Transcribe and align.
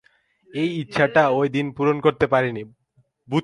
এই 0.53 0.69
ইচ্ছাটা 0.81 1.23
ওই 1.29 1.47
দিন 1.49 1.65
পূরণ 1.71 1.97
করতে 2.01 2.25
পারিনি। 2.27 2.63